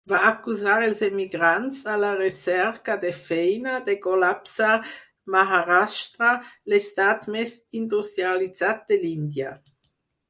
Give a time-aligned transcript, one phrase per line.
[0.11, 4.71] Va acusar els emigrants a la recerca de feina, de col·lapsar
[5.35, 6.31] Maharashtra,
[6.75, 9.55] l'estat més industrialitzat de l'Índia.